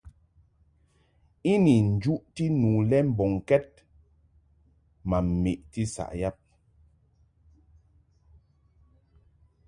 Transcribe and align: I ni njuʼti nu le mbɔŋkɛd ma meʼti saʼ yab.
I 1.51 1.53
ni 1.63 1.73
njuʼti 1.93 2.45
nu 2.59 2.69
le 2.89 2.97
mbɔŋkɛd 3.09 3.67
ma 5.09 5.17
meʼti 5.41 5.81
saʼ 5.93 6.11
yab. 6.21 6.35